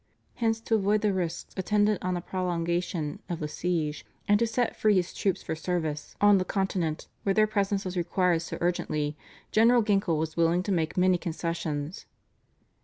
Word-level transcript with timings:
Hence 0.33 0.59
to 0.61 0.73
avoid 0.73 1.01
the 1.01 1.13
risks 1.13 1.53
attendant 1.55 2.03
on 2.03 2.15
the 2.15 2.21
prolongation 2.21 3.19
of 3.29 3.39
the 3.39 3.47
siege 3.47 4.03
and 4.27 4.39
to 4.39 4.47
set 4.47 4.75
free 4.75 4.95
his 4.95 5.13
troops 5.13 5.43
for 5.43 5.53
service 5.53 6.15
on 6.19 6.39
the 6.39 6.43
Continent, 6.43 7.07
where 7.21 7.35
their 7.35 7.45
presence 7.45 7.85
was 7.85 7.95
required 7.95 8.41
so 8.41 8.57
urgently, 8.61 9.15
General 9.51 9.83
Ginkle 9.83 10.17
was 10.17 10.35
willing 10.35 10.63
to 10.63 10.71
make 10.71 10.97
many 10.97 11.19
concessions. 11.19 12.07